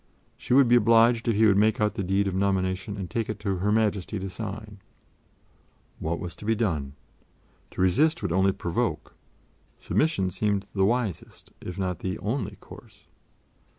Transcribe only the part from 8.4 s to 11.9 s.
provoke; submission seemed the wisest, if